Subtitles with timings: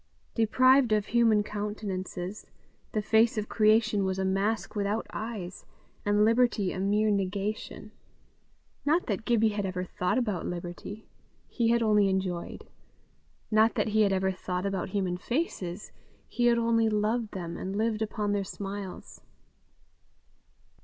[0.33, 2.47] Deprived of human countenances,
[2.91, 5.63] the face of creation was a mask without eyes,
[6.03, 7.91] and liberty a mere negation.
[8.83, 11.07] Not that Gibbie had ever thought about liberty;
[11.47, 12.65] he had only enjoyed:
[13.51, 15.91] not that he had ever thought about human faces;
[16.27, 19.21] he had only loved them, and lived upon their smiles.